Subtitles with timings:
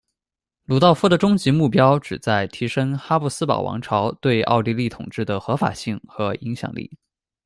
[0.63, 6.97] 鲁道夫的终极目标旨在提升哈布斯堡王朝对奥地利统治的合法性和影响力。